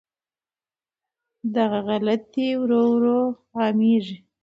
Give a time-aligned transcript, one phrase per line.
[1.55, 3.19] دغه غلطۍ ورو ورو
[3.57, 4.17] عامېږي.